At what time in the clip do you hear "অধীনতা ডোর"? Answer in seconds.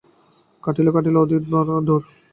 1.23-2.01